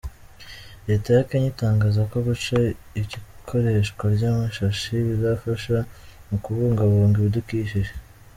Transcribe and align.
Leta 0.87 1.09
ya 1.17 1.27
Kenya 1.29 1.47
itangaza 1.53 2.01
ko 2.11 2.17
guca 2.27 2.57
ikoreshwa 3.01 4.03
ry'amashashi 4.15 4.93
bizafasha 5.07 5.75
mu 6.27 6.37
kubungabunga 6.43 7.17
ibidukikije. 7.19 7.91